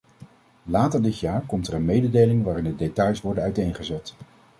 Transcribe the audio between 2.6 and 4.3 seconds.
de details worden uiteengezet.